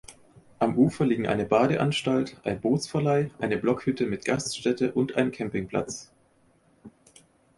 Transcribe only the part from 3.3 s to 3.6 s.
eine